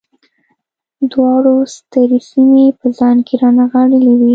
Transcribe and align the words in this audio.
دواړو 1.11 1.55
سترې 1.75 2.19
سیمې 2.29 2.65
په 2.79 2.87
ځان 2.97 3.17
کې 3.27 3.33
رانغاړلې 3.41 4.13
وې 4.19 4.29